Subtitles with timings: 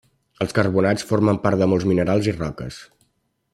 [0.45, 2.83] Els carbonats formen part de molts minerals i roques.